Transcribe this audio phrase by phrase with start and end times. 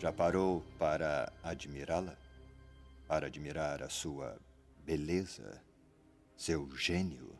[0.00, 2.16] Já parou para admirá-la?
[3.06, 4.40] Para admirar a sua
[4.82, 5.62] beleza,
[6.34, 7.38] seu gênio?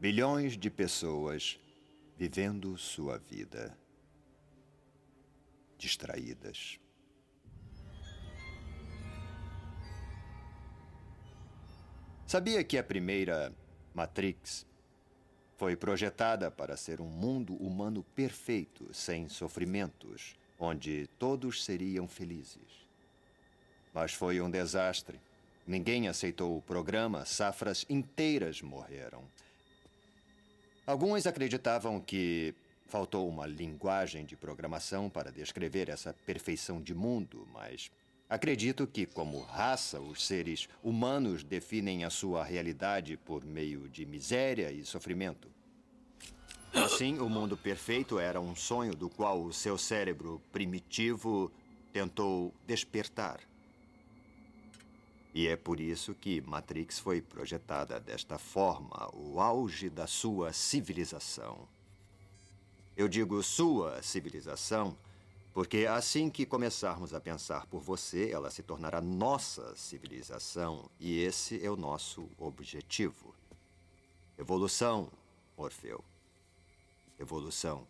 [0.00, 1.60] Bilhões de pessoas
[2.16, 3.78] vivendo sua vida
[5.76, 6.80] distraídas.
[12.26, 13.54] Sabia que a primeira
[13.92, 14.66] Matrix
[15.58, 22.86] foi projetada para ser um mundo humano perfeito, sem sofrimentos, onde todos seriam felizes.
[23.92, 25.18] Mas foi um desastre.
[25.66, 29.24] Ninguém aceitou o programa, safras inteiras morreram.
[30.86, 32.54] Alguns acreditavam que
[32.86, 37.90] faltou uma linguagem de programação para descrever essa perfeição de mundo, mas
[38.28, 44.70] acredito que, como raça, os seres humanos definem a sua realidade por meio de miséria
[44.70, 45.48] e sofrimento.
[46.72, 51.50] Assim, o mundo perfeito era um sonho do qual o seu cérebro primitivo
[51.92, 53.40] tentou despertar.
[55.34, 61.68] E é por isso que Matrix foi projetada desta forma, o auge da sua civilização.
[62.96, 64.96] Eu digo sua civilização
[65.58, 71.66] porque assim que começarmos a pensar por você, ela se tornará nossa civilização e esse
[71.66, 73.34] é o nosso objetivo.
[74.38, 75.10] Evolução,
[75.56, 76.04] Morfeu.
[77.18, 77.88] Evolução.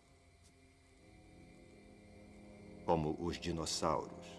[2.87, 4.38] Como os dinossauros.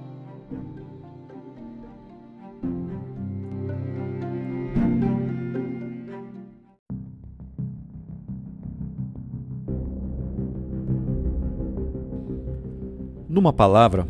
[13.41, 14.07] Numa palavra,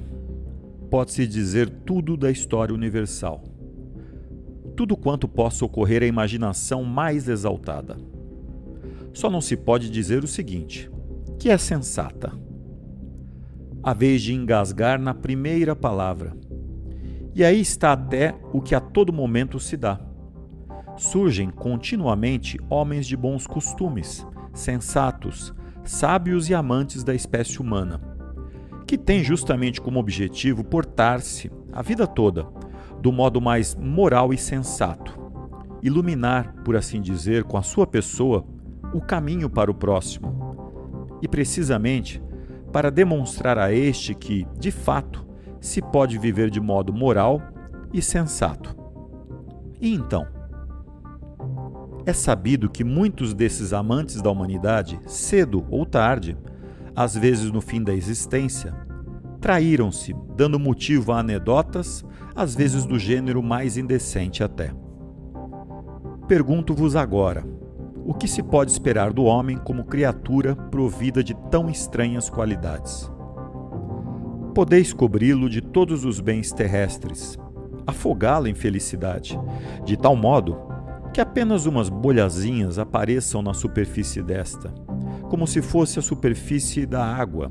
[0.89, 3.41] pode-se dizer tudo da história universal.
[4.75, 7.95] Tudo quanto possa ocorrer à imaginação mais exaltada.
[9.13, 10.91] Só não se pode dizer o seguinte:
[11.39, 12.33] que é sensata.
[13.81, 16.35] A vez de engasgar na primeira palavra.
[17.33, 19.97] E aí está até o que a todo momento se dá.
[20.97, 25.53] Surgem continuamente homens de bons costumes, sensatos,
[25.85, 28.10] sábios e amantes da espécie humana
[28.91, 32.45] que tem justamente como objetivo portar-se a vida toda
[33.01, 35.17] do modo mais moral e sensato,
[35.81, 38.45] iluminar, por assim dizer, com a sua pessoa
[38.93, 41.07] o caminho para o próximo.
[41.21, 42.21] E precisamente
[42.73, 45.25] para demonstrar a este que, de fato,
[45.61, 47.41] se pode viver de modo moral
[47.93, 48.75] e sensato.
[49.79, 50.27] E então?
[52.05, 56.37] É sabido que muitos desses amantes da humanidade, cedo ou tarde,
[56.95, 58.73] às vezes no fim da existência,
[59.39, 64.71] traíram-se, dando motivo a anedotas, às vezes do gênero mais indecente até.
[66.27, 67.43] Pergunto-vos agora:
[68.05, 73.11] o que se pode esperar do homem como criatura provida de tão estranhas qualidades?
[74.53, 77.37] Podeis cobri-lo de todos os bens terrestres,
[77.87, 79.39] afogá-lo em felicidade,
[79.85, 80.57] de tal modo
[81.13, 84.73] que apenas umas bolhazinhas apareçam na superfície desta,
[85.31, 87.49] como se fosse a superfície da água,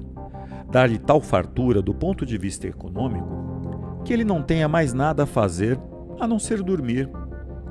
[0.71, 5.27] dar-lhe tal fartura do ponto de vista econômico que ele não tenha mais nada a
[5.27, 5.81] fazer
[6.19, 7.09] a não ser dormir,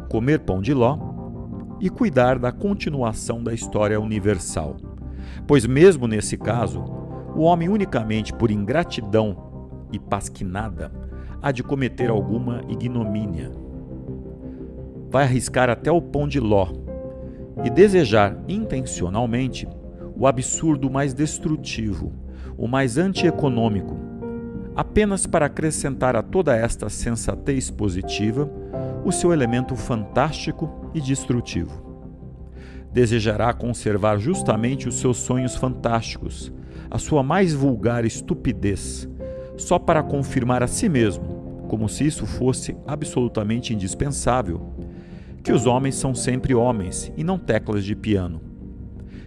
[0.09, 0.97] comer pão de ló
[1.79, 4.77] e cuidar da continuação da história universal.
[5.45, 6.83] Pois, mesmo nesse caso,
[7.35, 9.38] o homem unicamente por ingratidão
[9.91, 10.91] e pasquinada
[11.39, 13.51] há de cometer alguma ignomínia.
[15.12, 16.67] Vai arriscar até o pão de ló
[17.63, 19.67] e desejar intencionalmente
[20.19, 22.12] o absurdo mais destrutivo,
[22.57, 23.98] o mais antieconômico,
[24.75, 28.51] apenas para acrescentar a toda esta sensatez positiva
[29.06, 31.88] o seu elemento fantástico e destrutivo.
[32.92, 36.51] Desejará conservar justamente os seus sonhos fantásticos,
[36.92, 39.07] a sua mais vulgar estupidez,
[39.56, 44.74] só para confirmar a si mesmo, como se isso fosse absolutamente indispensável,
[45.42, 48.49] que os homens são sempre homens e não teclas de piano.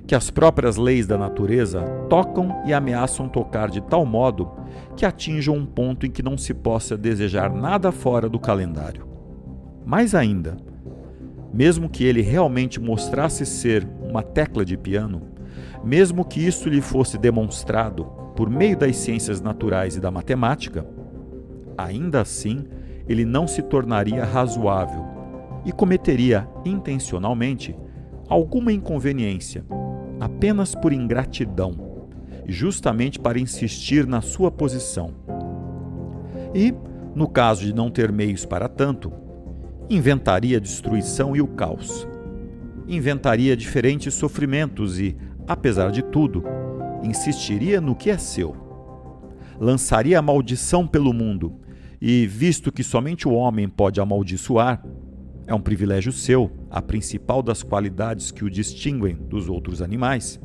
[0.06, 4.50] Que as próprias leis da natureza tocam e ameaçam tocar de tal modo
[4.96, 9.06] que atinjam um ponto em que não se possa desejar nada fora do calendário.
[9.84, 10.56] Mais ainda,
[11.52, 15.22] mesmo que ele realmente mostrasse ser uma tecla de piano,
[15.84, 18.04] mesmo que isso lhe fosse demonstrado
[18.36, 20.86] por meio das ciências naturais e da matemática,
[21.76, 22.64] ainda assim
[23.08, 25.04] ele não se tornaria razoável
[25.64, 27.76] e cometeria intencionalmente
[28.28, 29.64] alguma inconveniência,
[30.22, 31.74] apenas por ingratidão,
[32.46, 35.12] justamente para insistir na sua posição.
[36.54, 36.72] E,
[37.12, 39.12] no caso de não ter meios para tanto,
[39.90, 42.06] inventaria a destruição e o caos.
[42.86, 45.16] Inventaria diferentes sofrimentos e,
[45.48, 46.44] apesar de tudo,
[47.02, 48.54] insistiria no que é seu.
[49.58, 51.54] Lançaria a maldição pelo mundo,
[52.00, 54.84] e, visto que somente o homem pode amaldiçoar,
[55.46, 60.40] é um privilégio seu, a principal das qualidades que o distinguem dos outros animais.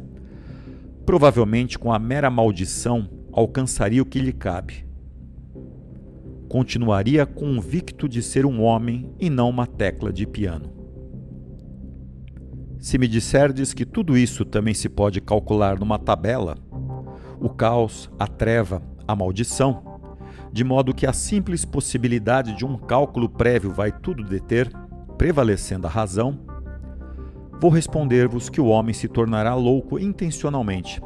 [1.06, 4.86] Provavelmente, com a mera maldição, alcançaria o que lhe cabe.
[6.50, 10.74] Continuaria convicto de ser um homem e não uma tecla de piano.
[12.80, 16.58] Se me disserdes que tudo isso também se pode calcular numa tabela,
[17.40, 20.00] o caos, a treva, a maldição,
[20.52, 24.72] de modo que a simples possibilidade de um cálculo prévio vai tudo deter,
[25.18, 26.40] prevalecendo a razão,
[27.60, 31.02] vou responder-vos que o homem se tornará louco intencionalmente,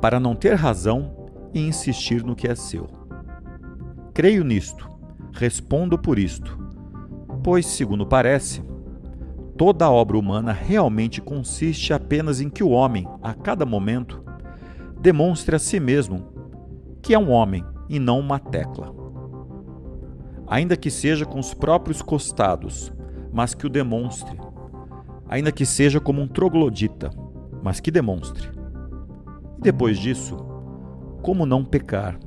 [0.00, 2.88] para não ter razão e insistir no que é seu.
[4.14, 4.88] Creio nisto,
[5.32, 6.58] respondo por isto,
[7.42, 8.62] pois, segundo parece,
[9.56, 14.22] toda a obra humana realmente consiste apenas em que o homem, a cada momento,
[15.00, 16.32] demonstre a si mesmo
[17.02, 18.94] que é um homem e não uma tecla.
[20.46, 22.92] Ainda que seja com os próprios costados,
[23.32, 24.38] mas que o demonstre.
[25.28, 27.10] Ainda que seja como um troglodita,
[27.62, 28.50] mas que demonstre.
[29.58, 30.36] E depois disso,
[31.22, 32.18] como não pecar?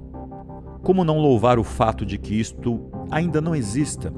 [0.82, 4.12] Como não louvar o fato de que isto ainda não exista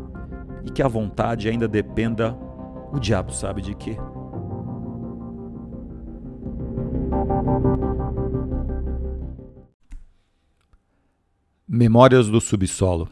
[0.65, 2.37] e que a vontade ainda dependa,
[2.91, 3.97] o diabo sabe de quê?
[11.67, 13.09] Memórias do Subsolo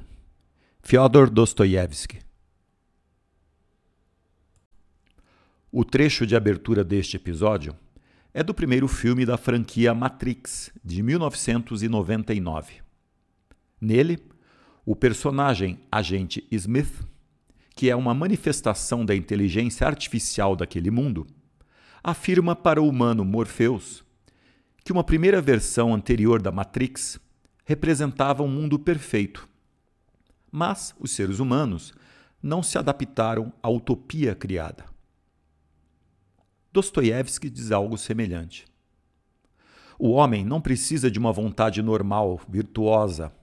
[0.82, 2.25] Fyodor Dostoiévski
[5.78, 7.76] O trecho de abertura deste episódio
[8.34, 12.76] é do primeiro filme da franquia Matrix, de 1999.
[13.82, 14.18] Nele,
[14.86, 17.06] o personagem Agente Smith,
[17.76, 21.28] que é uma manifestação da inteligência artificial daquele mundo,
[22.02, 24.02] afirma para o humano Morpheus
[24.82, 27.20] que uma primeira versão anterior da Matrix
[27.66, 29.46] representava um mundo perfeito.
[30.50, 31.94] Mas os seres humanos
[32.42, 34.95] não se adaptaram à utopia criada.
[36.76, 38.66] Dostoiévski diz algo semelhante.
[39.98, 43.34] O homem não precisa de uma vontade normal, virtuosa,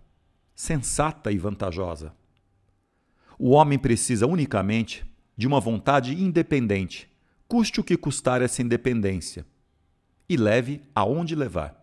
[0.54, 2.14] sensata e vantajosa.
[3.38, 7.10] O homem precisa unicamente de uma vontade independente,
[7.48, 9.46] custe o que custar essa independência,
[10.28, 11.81] e leve aonde levar.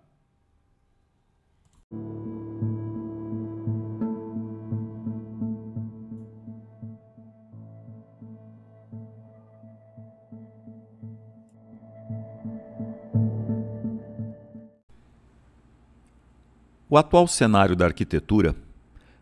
[16.92, 18.56] O atual cenário da arquitetura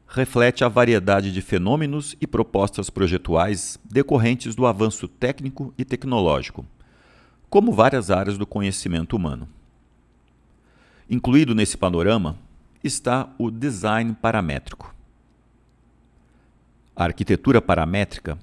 [0.07, 6.65] reflete a variedade de fenômenos e propostas projetuais decorrentes do avanço técnico e tecnológico,
[7.49, 9.49] como várias áreas do conhecimento humano.
[11.09, 12.37] Incluído nesse panorama
[12.81, 14.95] está o design paramétrico.
[16.95, 18.37] A arquitetura paramétrica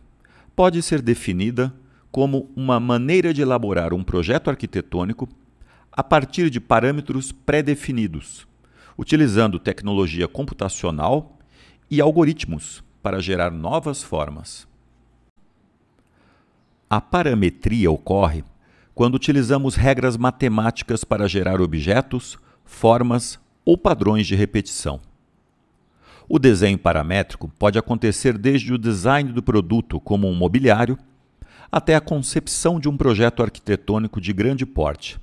[0.54, 1.72] pode ser definida
[2.12, 5.26] como uma maneira de elaborar um projeto arquitetônico
[5.90, 8.46] a partir de parâmetros pré-definidos
[8.96, 11.38] utilizando tecnologia computacional
[11.90, 14.66] e algoritmos para gerar novas formas.
[16.88, 18.44] A parametria ocorre
[18.94, 25.00] quando utilizamos regras matemáticas para gerar objetos, formas ou padrões de repetição.
[26.28, 30.98] O desenho paramétrico pode acontecer desde o design do produto, como um mobiliário,
[31.70, 35.18] até a concepção de um projeto arquitetônico de grande porte.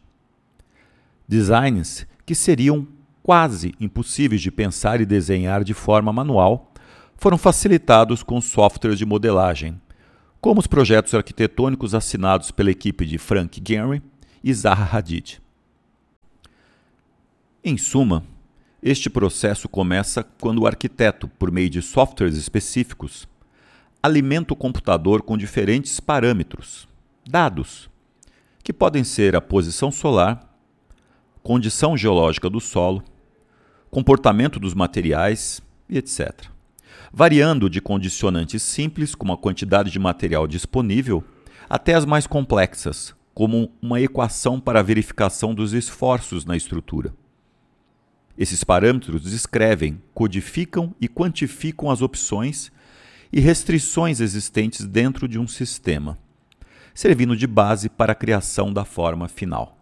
[1.27, 2.85] Designs que seriam
[3.23, 6.71] quase impossíveis de pensar e desenhar de forma manual
[7.15, 9.79] foram facilitados com softwares de modelagem,
[10.39, 14.01] como os projetos arquitetônicos assinados pela equipe de Frank Gehry
[14.43, 15.39] e Zaha Hadid.
[17.63, 18.23] Em suma,
[18.81, 23.27] este processo começa quando o arquiteto, por meio de softwares específicos,
[24.01, 26.87] alimenta o computador com diferentes parâmetros,
[27.23, 27.87] dados,
[28.63, 30.50] que podem ser a posição solar,
[31.43, 33.03] condição geológica do solo,
[33.89, 36.45] comportamento dos materiais e etc.
[37.11, 41.23] Variando de condicionantes simples, como a quantidade de material disponível,
[41.69, 47.13] até as mais complexas, como uma equação para a verificação dos esforços na estrutura.
[48.37, 52.71] Esses parâmetros descrevem, codificam e quantificam as opções
[53.31, 56.17] e restrições existentes dentro de um sistema,
[56.93, 59.80] servindo de base para a criação da forma final.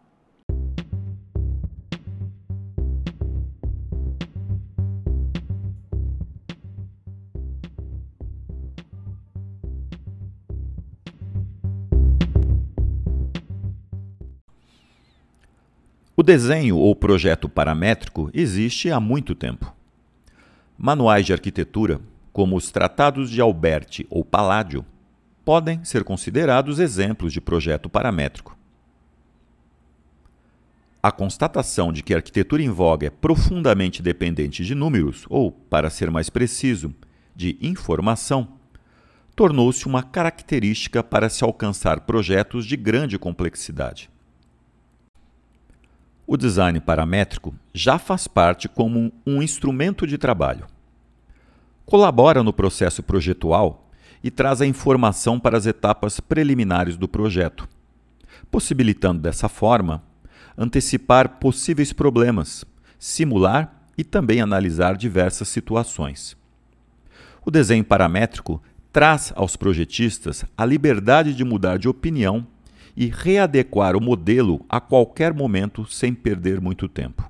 [16.20, 19.74] O desenho ou projeto paramétrico existe há muito tempo.
[20.78, 22.02] Manuais de arquitetura,
[22.34, 24.84] como os Tratados de Alberti ou Palladio,
[25.46, 28.58] podem ser considerados exemplos de projeto paramétrico.
[31.02, 35.90] A constatação de que a arquitetura em voga é profundamente dependente de números, ou, para
[35.90, 36.94] ser mais preciso,
[37.34, 38.46] de informação,
[39.38, 44.10] tornou-se uma característica para se alcançar projetos de grande complexidade.
[46.32, 50.68] O design paramétrico já faz parte como um instrumento de trabalho.
[51.88, 53.90] Colabora no processo projetual
[54.24, 57.68] e traz a informação para as etapas preliminares do projeto,
[58.52, 60.04] possibilitando dessa forma
[60.56, 62.64] antecipar possíveis problemas,
[63.00, 66.38] simular e também analisar diversas situações.
[67.44, 68.62] O desenho paramétrico
[68.94, 72.46] traz aos projetistas a liberdade de mudar de opinião
[72.96, 77.30] e readequar o modelo a qualquer momento sem perder muito tempo.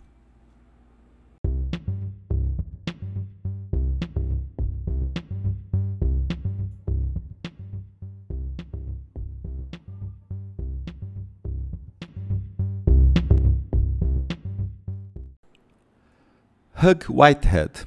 [16.82, 17.86] Hugh Whitehead,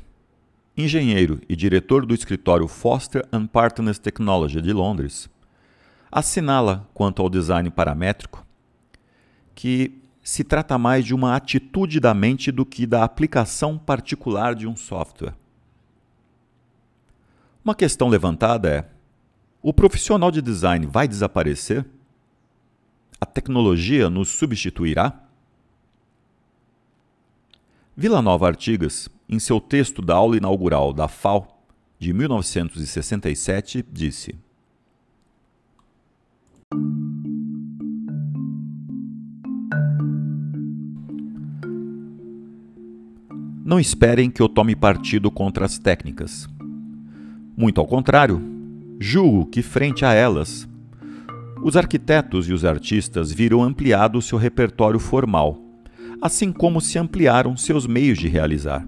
[0.77, 5.31] engenheiro e diretor do escritório Foster Partners Technology de Londres,
[6.13, 8.47] assinala, quanto ao design paramétrico,
[9.55, 14.69] que se trata mais de uma atitude da mente do que da aplicação particular de
[14.69, 15.35] um software.
[17.65, 18.89] Uma questão levantada é:
[19.63, 21.87] o profissional de design vai desaparecer?
[23.21, 25.19] A tecnologia nos substituirá?
[27.97, 31.65] Vila Nova Artigas, em seu texto da aula inaugural da FAO
[31.99, 34.35] de 1967, disse:
[43.73, 46.47] Não esperem que eu tome partido contra as técnicas.
[47.57, 48.39] Muito ao contrário,
[49.01, 50.69] julgo que, frente a elas,
[51.65, 55.59] os arquitetos e os artistas viram ampliado seu repertório formal,
[56.21, 58.87] assim como se ampliaram seus meios de realizar.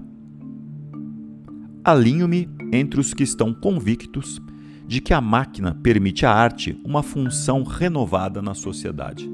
[1.82, 4.38] Alinho-me entre os que estão convictos
[4.86, 9.33] de que a máquina permite à arte uma função renovada na sociedade.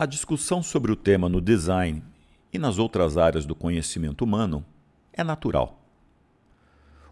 [0.00, 2.02] A discussão sobre o tema no design
[2.50, 4.64] e nas outras áreas do conhecimento humano
[5.12, 5.78] é natural.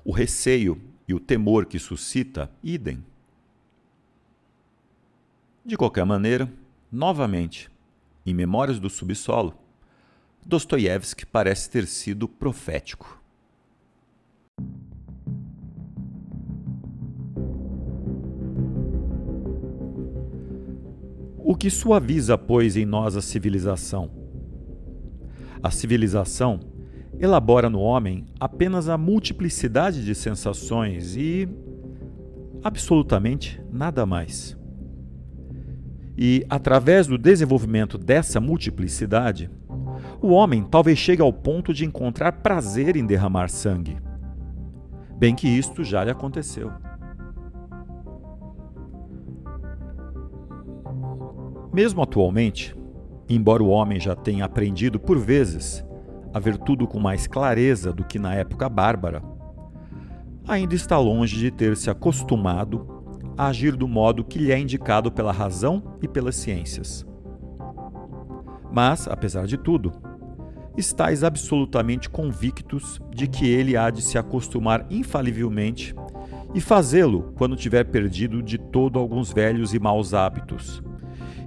[0.03, 3.05] O receio e o temor que suscita, idem.
[5.67, 6.51] De qualquer maneira,
[6.91, 7.71] novamente,
[8.25, 9.53] em Memórias do Subsolo,
[10.47, 13.18] Dostoiévski parece ter sido profético.
[21.51, 24.11] O que suaviza, pois, em nós a civilização?
[25.63, 26.61] A civilização
[27.19, 31.49] elabora no homem apenas a multiplicidade de sensações e
[32.63, 34.59] absolutamente nada mais.
[36.19, 39.51] E, através do desenvolvimento dessa multiplicidade,
[40.21, 43.97] o homem talvez chegue ao ponto de encontrar prazer em derramar sangue.
[45.17, 46.71] Bem que isto já lhe aconteceu.
[51.79, 52.75] Mesmo atualmente,
[53.29, 55.87] embora o homem já tenha aprendido por vezes
[56.35, 59.23] a ver tudo com mais clareza do que na época bárbara,
[60.49, 63.05] ainda está longe de ter se acostumado
[63.37, 67.07] a agir do modo que lhe é indicado pela razão e pelas ciências.
[68.73, 69.93] Mas, apesar de tudo,
[70.77, 75.95] estáis absolutamente convictos de que ele há de se acostumar infalivelmente
[76.53, 80.83] e fazê-lo quando tiver perdido de todo alguns velhos e maus hábitos,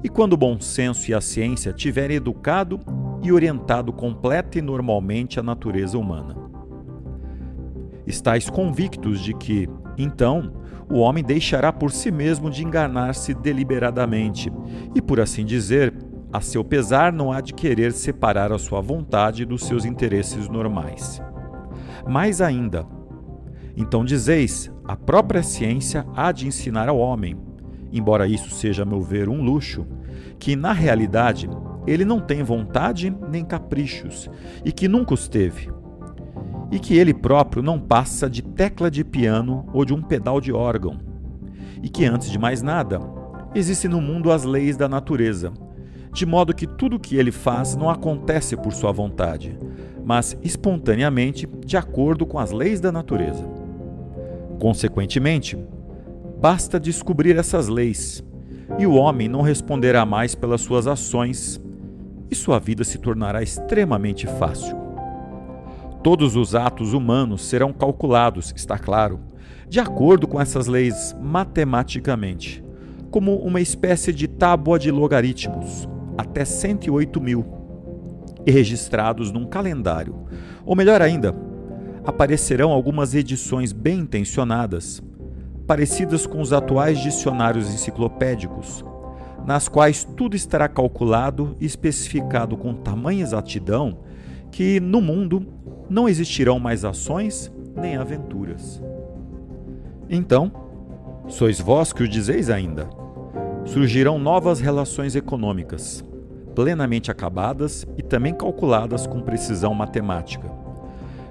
[0.04, 2.80] e quando o bom senso e a ciência tiverem educado
[3.22, 6.36] e orientado completa e normalmente a natureza humana.
[8.06, 10.54] Estais convictos de que, então,
[10.90, 14.52] o homem deixará por si mesmo de enganar-se deliberadamente
[14.96, 15.94] e, por assim dizer,
[16.34, 21.22] a seu pesar, não há de querer separar a sua vontade dos seus interesses normais.
[22.08, 22.86] Mais ainda,
[23.78, 27.38] então dizeis, a própria ciência há de ensinar ao homem,
[27.92, 29.86] embora isso seja, a meu ver, um luxo,
[30.40, 31.50] que na realidade
[31.86, 34.30] ele não tem vontade nem caprichos
[34.64, 35.70] e que nunca os teve.
[36.72, 40.54] E que ele próprio não passa de tecla de piano ou de um pedal de
[40.54, 41.00] órgão.
[41.84, 43.00] E que, antes de mais nada,
[43.54, 45.52] existem no mundo as leis da natureza,
[46.14, 49.58] de modo que tudo o que ele faz não acontece por sua vontade,
[50.06, 53.46] mas espontaneamente de acordo com as leis da natureza.
[54.60, 55.58] Consequentemente,
[56.42, 58.24] basta descobrir essas leis,
[58.80, 61.62] e o homem não responderá mais pelas suas ações,
[62.32, 64.76] e sua vida se tornará extremamente fácil.
[66.02, 69.20] Todos os atos humanos serão calculados, está claro,
[69.70, 72.64] de acordo com essas leis matematicamente,
[73.12, 77.46] como uma espécie de tábua de logaritmos, até 108 mil,
[78.48, 80.26] e registrados num calendário.
[80.66, 81.36] Ou melhor ainda,
[82.04, 85.04] aparecerão algumas edições bem intencionadas,
[85.72, 88.84] parecidas com os atuais dicionários enciclopédicos,
[89.46, 94.00] nas quais tudo estará calculado e especificado com tamanha exatidão
[94.52, 95.48] que no mundo
[95.90, 98.84] não existirão mais ações nem aventuras.
[100.10, 100.52] Então,
[101.30, 102.90] sois vós que o dizeis ainda.
[103.64, 106.04] Surgirão novas relações econômicas,
[106.54, 110.52] plenamente acabadas e também calculadas com precisão matemática,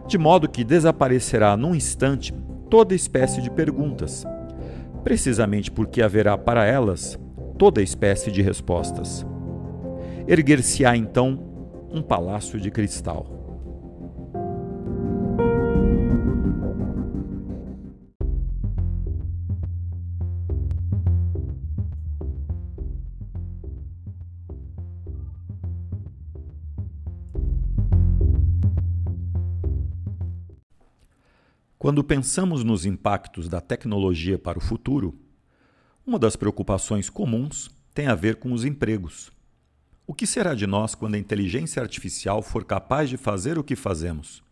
[0.07, 2.33] de modo que desaparecerá num instante
[2.70, 4.24] toda espécie de perguntas,
[5.02, 7.18] precisamente porque haverá para elas
[7.59, 9.26] toda espécie de respostas.
[10.26, 11.38] Erguer-se-á então
[11.90, 13.39] um palácio de cristal.
[31.81, 35.19] Quando pensamos nos impactos da tecnologia para o futuro,
[36.07, 39.33] uma das preocupações comuns tem a ver com os empregos.
[40.07, 43.75] O que será de nós quando a inteligência artificial for capaz de fazer o que
[43.75, 44.43] fazemos?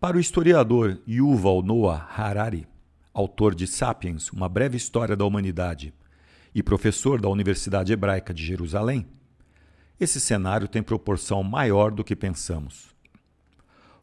[0.00, 2.66] Para o historiador Yuval Noah Harari,
[3.12, 5.92] autor de Sapiens, Uma Breve História da Humanidade,
[6.54, 9.06] e professor da Universidade Hebraica de Jerusalém,
[10.00, 12.86] esse cenário tem proporção maior do que pensamos.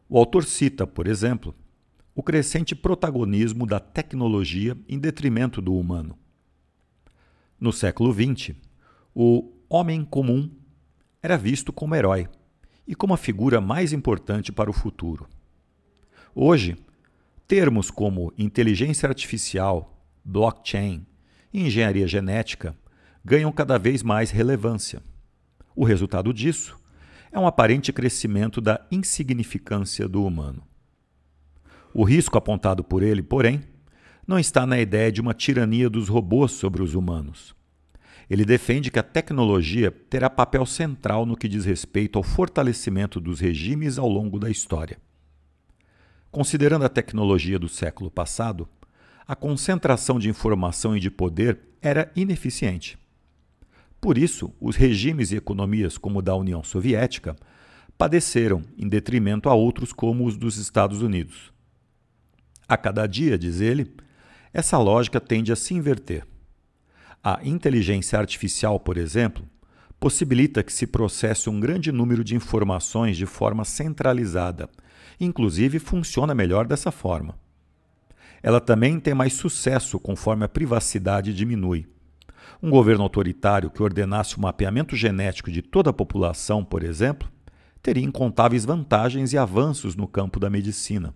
[0.08, 1.52] O autor cita, por exemplo,
[2.14, 6.18] o crescente protagonismo da tecnologia em detrimento do humano.
[7.58, 8.56] No século XX,
[9.14, 10.50] o homem comum
[11.22, 12.28] era visto como herói
[12.86, 15.28] e como a figura mais importante para o futuro.
[16.34, 16.76] Hoje,
[17.46, 21.06] termos como inteligência artificial, blockchain
[21.52, 22.76] e engenharia genética
[23.24, 25.02] ganham cada vez mais relevância.
[25.74, 26.76] O resultado disso
[27.30, 30.62] é um aparente crescimento da insignificância do humano.
[31.94, 33.62] O risco apontado por ele, porém,
[34.26, 37.54] não está na ideia de uma tirania dos robôs sobre os humanos.
[38.30, 43.40] Ele defende que a tecnologia terá papel central no que diz respeito ao fortalecimento dos
[43.40, 44.96] regimes ao longo da história.
[46.30, 48.66] Considerando a tecnologia do século passado,
[49.26, 52.98] a concentração de informação e de poder era ineficiente.
[54.00, 57.36] Por isso, os regimes e economias como o da União Soviética
[57.98, 61.52] padeceram em detrimento a outros como os dos Estados Unidos.
[62.68, 63.94] A cada dia, diz ele,
[64.52, 66.26] essa lógica tende a se inverter.
[67.22, 69.44] A inteligência artificial, por exemplo,
[70.00, 74.68] possibilita que se processe um grande número de informações de forma centralizada.
[75.20, 77.38] Inclusive, funciona melhor dessa forma.
[78.42, 81.86] Ela também tem mais sucesso conforme a privacidade diminui.
[82.60, 87.30] Um governo autoritário que ordenasse o mapeamento genético de toda a população, por exemplo,
[87.80, 91.14] teria incontáveis vantagens e avanços no campo da medicina.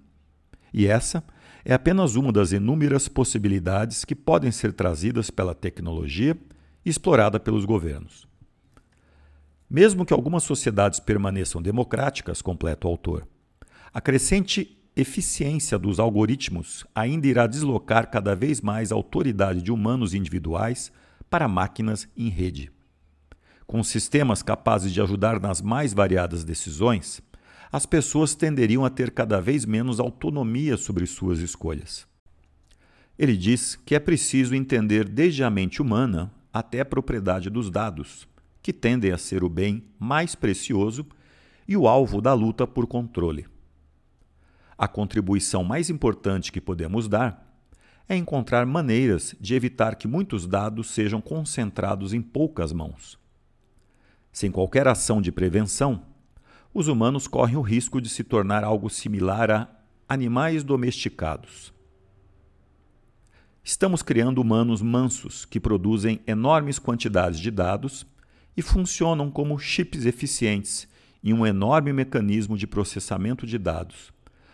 [0.72, 1.24] E essa
[1.68, 6.38] é apenas uma das inúmeras possibilidades que podem ser trazidas pela tecnologia
[6.84, 8.24] e explorada pelos governos.
[9.68, 13.26] Mesmo que algumas sociedades permaneçam democráticas, completa o autor,
[13.92, 20.14] a crescente eficiência dos algoritmos ainda irá deslocar cada vez mais a autoridade de humanos
[20.14, 20.92] individuais
[21.28, 22.70] para máquinas em rede.
[23.66, 27.20] Com sistemas capazes de ajudar nas mais variadas decisões,
[27.70, 32.06] as pessoas tenderiam a ter cada vez menos autonomia sobre suas escolhas.
[33.18, 38.28] Ele diz que é preciso entender desde a mente humana até a propriedade dos dados,
[38.62, 41.06] que tendem a ser o bem mais precioso
[41.66, 43.46] e o alvo da luta por controle.
[44.78, 47.46] A contribuição mais importante que podemos dar
[48.08, 53.18] é encontrar maneiras de evitar que muitos dados sejam concentrados em poucas mãos.
[54.30, 56.02] Sem qualquer ação de prevenção,
[56.78, 59.66] os humanos correm o risco de se tornar algo similar a
[60.06, 61.72] animais domesticados.
[63.64, 68.06] Estamos criando humanos mansos que produzem enormes quantidades de dados
[68.54, 70.86] e funcionam como chips eficientes
[71.24, 74.12] em um enorme mecanismo de processamento de dados,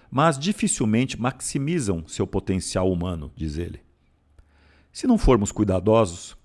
[0.08, 3.80] mas dificilmente maximizam seu potencial humano, diz ele.
[4.92, 6.36] Se não formos cuidadosos,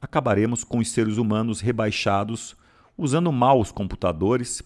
[0.00, 2.56] acabaremos com os seres humanos rebaixados
[2.98, 4.60] usando mal os computadores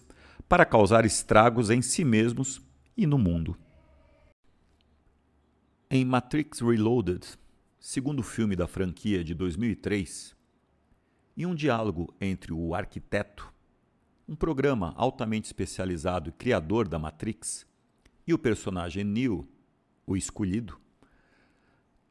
[0.47, 2.61] para causar estragos em si mesmos
[2.95, 3.57] e no mundo.
[5.89, 7.25] Em Matrix Reloaded,
[7.79, 10.35] segundo filme da franquia de 2003,
[11.35, 13.53] em um diálogo entre o arquiteto,
[14.27, 17.65] um programa altamente especializado e criador da Matrix,
[18.25, 19.47] e o personagem Neo,
[20.05, 20.79] o escolhido,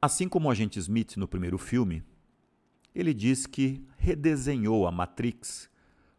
[0.00, 2.02] assim como o agente Smith no primeiro filme,
[2.94, 5.68] ele diz que redesenhou a Matrix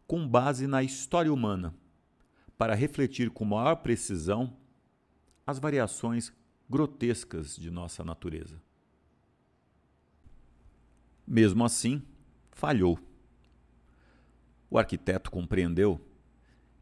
[0.06, 1.74] com base na história humana,
[2.58, 4.54] para refletir com maior precisão
[5.46, 6.32] as variações
[6.68, 8.60] grotescas de nossa natureza.
[11.26, 12.02] Mesmo assim,
[12.50, 12.98] falhou.
[14.68, 16.04] O arquiteto compreendeu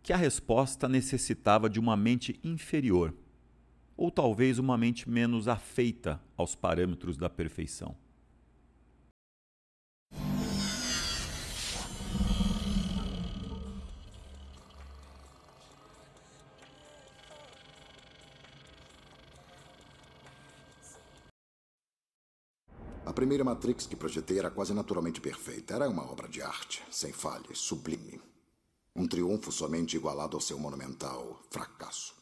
[0.02, 3.14] que a resposta necessitava de uma mente inferior,
[3.96, 7.96] ou talvez uma mente menos afeita aos parâmetros da perfeição.
[23.16, 25.74] Primeira Matrix que projetei era quase naturalmente perfeita.
[25.74, 28.20] Era uma obra de arte, sem falhas, sublime.
[28.94, 32.14] Um triunfo somente igualado ao seu monumental fracasso.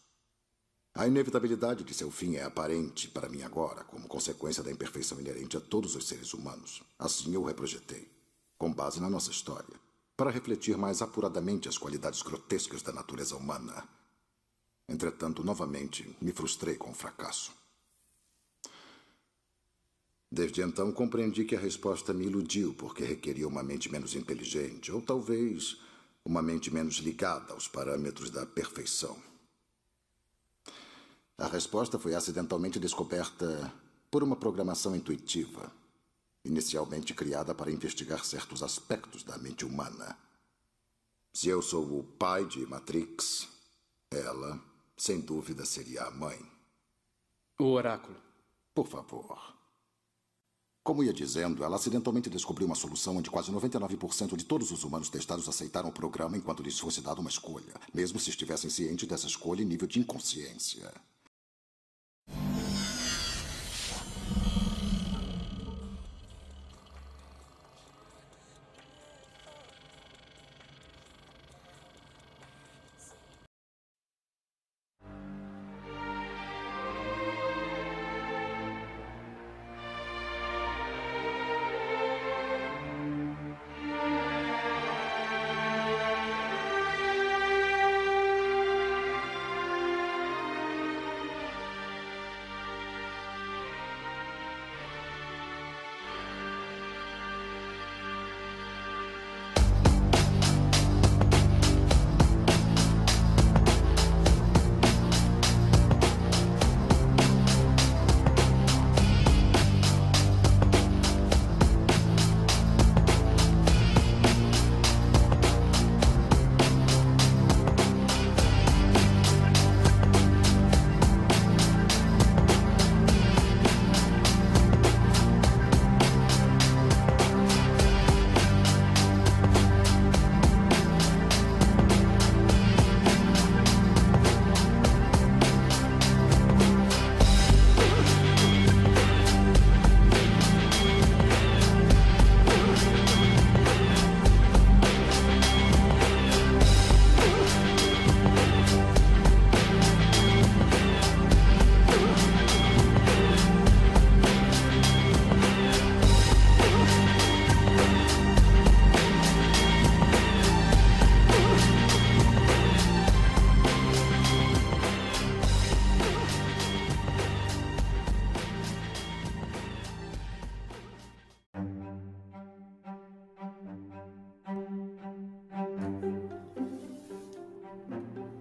[0.94, 5.56] A inevitabilidade de seu fim é aparente para mim agora, como consequência da imperfeição inerente
[5.56, 6.80] a todos os seres humanos.
[6.96, 8.08] Assim eu o reprojetei,
[8.56, 9.74] com base na nossa história,
[10.16, 13.82] para refletir mais apuradamente as qualidades grotescas da natureza humana.
[14.88, 17.63] Entretanto, novamente, me frustrei com o fracasso.
[20.34, 25.00] Desde então compreendi que a resposta me iludiu porque requeria uma mente menos inteligente, ou
[25.00, 25.80] talvez
[26.24, 29.16] uma mente menos ligada aos parâmetros da perfeição.
[31.38, 33.72] A resposta foi acidentalmente descoberta
[34.10, 35.70] por uma programação intuitiva,
[36.44, 40.18] inicialmente criada para investigar certos aspectos da mente humana.
[41.32, 43.46] Se eu sou o pai de Matrix,
[44.10, 44.60] ela,
[44.96, 46.44] sem dúvida, seria a mãe.
[47.56, 48.16] O oráculo.
[48.74, 49.54] Por favor.
[50.84, 55.08] Como ia dizendo, ela acidentalmente descobriu uma solução onde quase 99% de todos os humanos
[55.08, 59.26] testados aceitaram o programa enquanto lhes fosse dada uma escolha, mesmo se estivessem cientes dessa
[59.26, 60.92] escolha em nível de inconsciência.